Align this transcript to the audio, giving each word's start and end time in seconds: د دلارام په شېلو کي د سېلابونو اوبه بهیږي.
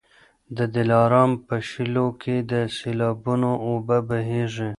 د 0.57 0.59
دلارام 0.75 1.31
په 1.45 1.55
شېلو 1.69 2.07
کي 2.21 2.35
د 2.51 2.53
سېلابونو 2.77 3.51
اوبه 3.67 3.97
بهیږي. 4.07 4.69